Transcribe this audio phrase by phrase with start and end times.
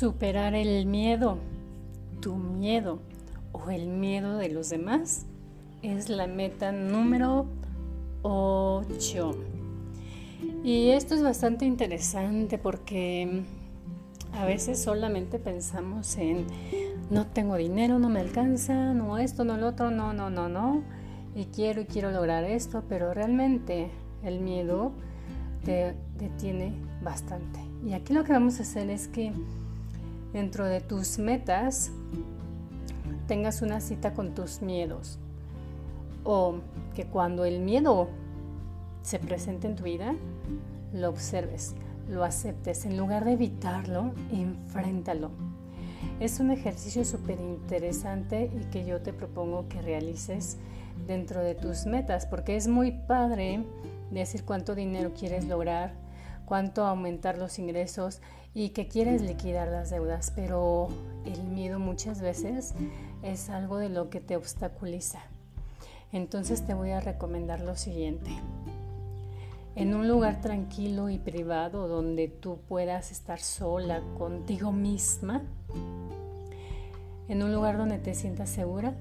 [0.00, 1.36] Superar el miedo,
[2.22, 3.00] tu miedo
[3.52, 5.26] o el miedo de los demás
[5.82, 7.44] es la meta número
[8.22, 9.36] 8.
[10.64, 13.42] Y esto es bastante interesante porque
[14.32, 16.46] a veces solamente pensamos en
[17.10, 20.82] no tengo dinero, no me alcanza, no esto, no lo otro, no, no, no, no.
[21.34, 23.90] Y quiero y quiero lograr esto, pero realmente
[24.22, 24.92] el miedo
[25.62, 27.60] te detiene bastante.
[27.84, 29.34] Y aquí lo que vamos a hacer es que
[30.32, 31.90] dentro de tus metas
[33.26, 35.18] tengas una cita con tus miedos
[36.24, 36.56] o
[36.94, 38.08] que cuando el miedo
[39.02, 40.14] se presente en tu vida,
[40.92, 41.74] lo observes,
[42.08, 45.30] lo aceptes, en lugar de evitarlo, enfréntalo.
[46.18, 50.58] Es un ejercicio súper interesante y que yo te propongo que realices
[51.06, 53.64] dentro de tus metas, porque es muy padre
[54.10, 55.94] decir cuánto dinero quieres lograr,
[56.50, 58.20] cuánto aumentar los ingresos
[58.54, 60.88] y que quieres liquidar las deudas, pero
[61.24, 62.74] el miedo muchas veces
[63.22, 65.20] es algo de lo que te obstaculiza.
[66.10, 68.32] Entonces te voy a recomendar lo siguiente.
[69.76, 75.42] En un lugar tranquilo y privado donde tú puedas estar sola contigo misma,
[77.28, 78.96] en un lugar donde te sientas segura,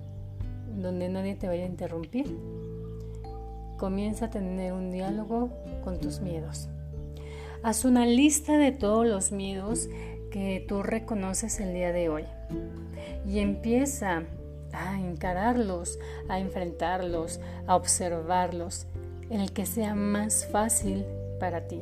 [0.78, 2.38] donde nadie te vaya a interrumpir,
[3.80, 5.50] comienza a tener un diálogo
[5.84, 6.70] con tus miedos.
[7.62, 9.90] Haz una lista de todos los miedos
[10.32, 12.24] que tú reconoces el día de hoy
[13.28, 14.24] y empieza
[14.72, 16.00] a encararlos,
[16.30, 18.88] a enfrentarlos, a observarlos,
[19.30, 21.06] el que sea más fácil
[21.38, 21.82] para ti.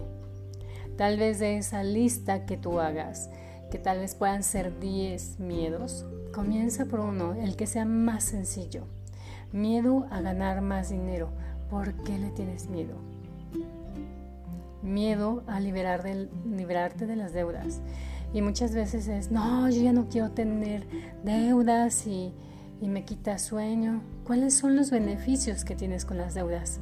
[0.98, 3.30] Tal vez de esa lista que tú hagas,
[3.70, 8.86] que tal vez puedan ser 10 miedos, comienza por uno, el que sea más sencillo.
[9.52, 11.30] Miedo a ganar más dinero.
[11.70, 13.17] ¿Por qué le tienes miedo?
[14.88, 16.04] Miedo a liberar
[16.46, 17.82] liberarte de las deudas.
[18.34, 20.86] Y muchas veces es, no, yo ya no quiero tener
[21.24, 22.34] deudas y,
[22.82, 24.02] y me quita sueño.
[24.26, 26.80] ¿Cuáles son los beneficios que tienes con las deudas?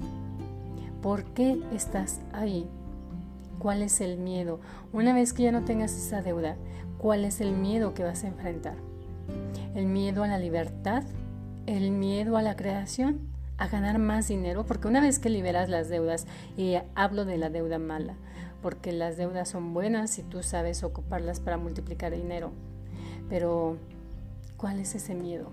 [1.02, 2.68] ¿Por qué estás ahí?
[3.60, 4.60] ¿Cuál es el miedo?
[4.92, 6.56] Una vez que ya no tengas esa deuda,
[6.98, 8.76] ¿cuál es el miedo que vas a enfrentar?
[9.76, 11.04] ¿El miedo a la libertad?
[11.66, 13.35] ¿El miedo a la creación?
[13.58, 16.28] A ganar más dinero, porque una vez que liberas las deudas,
[16.58, 18.16] y hablo de la deuda mala,
[18.62, 22.52] porque las deudas son buenas si tú sabes ocuparlas para multiplicar dinero,
[23.30, 23.78] pero
[24.58, 25.50] ¿cuál es ese miedo?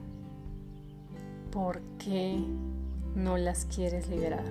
[1.50, 2.42] ¿Por qué
[3.14, 4.44] no las quieres liberar?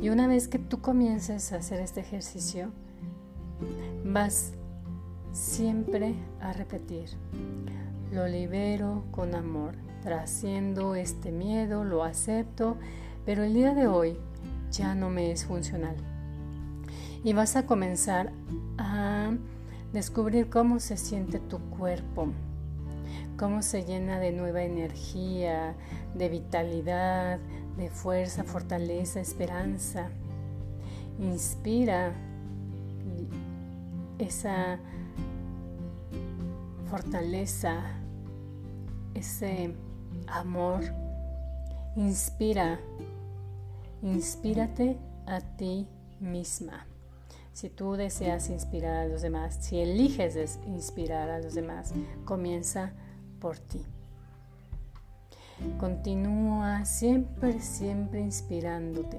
[0.00, 2.70] Y una vez que tú comiences a hacer este ejercicio,
[4.04, 4.52] vas
[5.32, 7.10] siempre a repetir,
[8.12, 12.76] lo libero con amor, trasciendo este miedo, lo acepto,
[13.24, 14.16] pero el día de hoy
[14.70, 15.96] ya no me es funcional.
[17.22, 18.32] Y vas a comenzar
[18.78, 19.30] a
[19.92, 22.28] descubrir cómo se siente tu cuerpo,
[23.38, 25.74] cómo se llena de nueva energía,
[26.14, 27.38] de vitalidad,
[27.76, 30.08] de fuerza, fortaleza, esperanza.
[31.18, 32.12] Inspira
[34.18, 34.78] esa
[36.90, 37.82] fortaleza,
[39.14, 39.74] ese
[40.26, 40.80] amor,
[41.96, 42.78] inspira,
[44.02, 45.86] inspírate a ti
[46.20, 46.86] misma.
[47.52, 51.92] Si tú deseas inspirar a los demás, si eliges inspirar a los demás,
[52.24, 52.92] comienza
[53.40, 53.84] por ti.
[55.78, 59.18] Continúa siempre, siempre inspirándote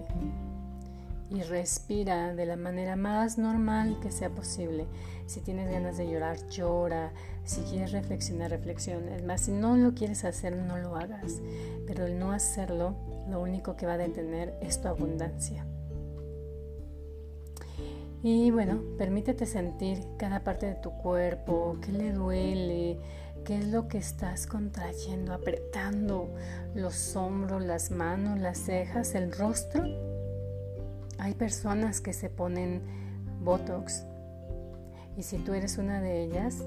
[1.31, 4.85] y respira de la manera más normal que sea posible.
[5.27, 7.13] Si tienes ganas de llorar, llora.
[7.45, 9.15] Si quieres reflexionar, reflexiona.
[9.15, 11.41] Es más, si no lo quieres hacer, no lo hagas.
[11.87, 12.95] Pero el no hacerlo,
[13.29, 15.65] lo único que va a detener es tu abundancia.
[18.23, 22.99] Y bueno, permítete sentir cada parte de tu cuerpo, qué le duele,
[23.45, 26.29] qué es lo que estás contrayendo, apretando
[26.75, 30.10] los hombros, las manos, las cejas, el rostro
[31.21, 32.81] hay personas que se ponen
[33.43, 34.05] Botox
[35.15, 36.65] y si tú eres una de ellas,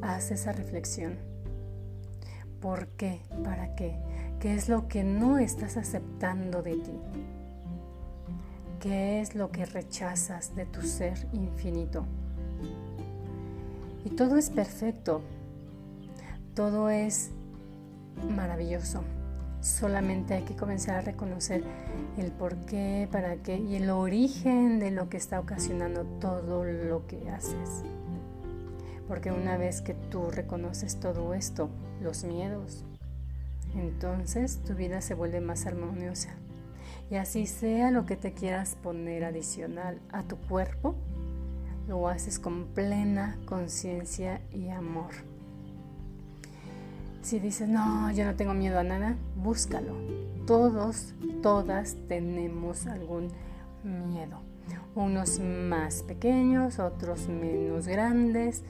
[0.00, 1.18] haz esa reflexión.
[2.62, 3.20] ¿Por qué?
[3.44, 3.98] ¿Para qué?
[4.40, 6.98] ¿Qué es lo que no estás aceptando de ti?
[8.80, 12.06] ¿Qué es lo que rechazas de tu ser infinito?
[14.06, 15.20] Y todo es perfecto,
[16.54, 17.30] todo es
[18.34, 19.04] maravilloso.
[19.60, 21.62] Solamente hay que comenzar a reconocer
[22.16, 27.06] el por qué, para qué y el origen de lo que está ocasionando todo lo
[27.06, 27.82] que haces.
[29.06, 31.68] Porque una vez que tú reconoces todo esto,
[32.00, 32.84] los miedos,
[33.74, 36.30] entonces tu vida se vuelve más armoniosa.
[37.10, 40.94] Y así sea lo que te quieras poner adicional a tu cuerpo,
[41.88, 45.29] lo haces con plena conciencia y amor.
[47.22, 49.94] Si dices, no, yo no tengo miedo a nada, búscalo.
[50.46, 53.28] Todos, todas tenemos algún
[53.84, 54.40] miedo.
[54.94, 58.64] Unos más pequeños, otros menos grandes,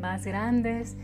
[0.00, 0.96] más grandes.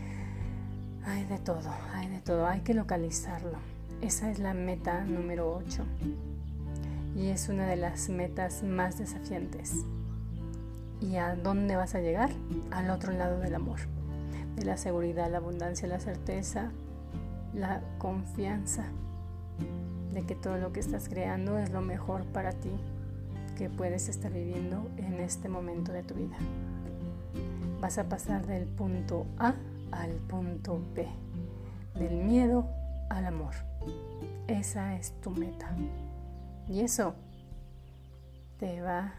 [1.03, 2.45] Hay de todo, hay de todo.
[2.45, 3.57] Hay que localizarlo.
[4.01, 5.83] Esa es la meta número 8.
[7.15, 9.83] Y es una de las metas más desafiantes.
[11.01, 12.29] ¿Y a dónde vas a llegar?
[12.69, 13.96] Al otro lado del amor
[14.57, 16.71] de la seguridad, la abundancia, la certeza,
[17.53, 18.85] la confianza
[20.13, 22.71] de que todo lo que estás creando es lo mejor para ti
[23.55, 26.37] que puedes estar viviendo en este momento de tu vida.
[27.79, 29.53] Vas a pasar del punto A
[29.91, 31.07] al punto B,
[31.95, 32.67] del miedo
[33.09, 33.53] al amor.
[34.47, 35.69] Esa es tu meta.
[36.67, 37.13] Y eso
[38.59, 39.13] te va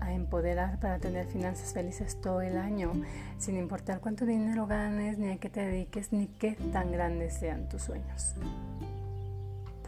[0.00, 2.92] a empoderar para tener finanzas felices todo el año,
[3.38, 7.68] sin importar cuánto dinero ganes, ni a qué te dediques, ni qué tan grandes sean
[7.68, 8.34] tus sueños.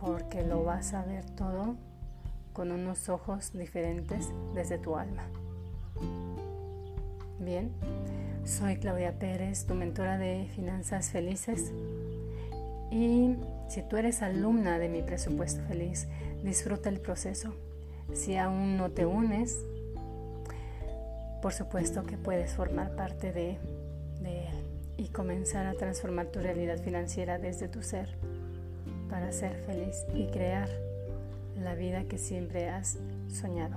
[0.00, 1.76] Porque lo vas a ver todo
[2.52, 5.24] con unos ojos diferentes desde tu alma.
[7.38, 7.70] Bien,
[8.44, 11.72] soy Claudia Pérez, tu mentora de finanzas felices.
[12.90, 13.36] Y
[13.68, 16.08] si tú eres alumna de mi presupuesto feliz,
[16.42, 17.54] disfruta el proceso.
[18.14, 19.58] Si aún no te unes,
[21.42, 23.58] por supuesto que puedes formar parte de,
[24.24, 24.66] él
[24.96, 28.16] y comenzar a transformar tu realidad financiera desde tu ser
[29.08, 30.68] para ser feliz y crear
[31.62, 32.98] la vida que siempre has
[33.28, 33.76] soñado.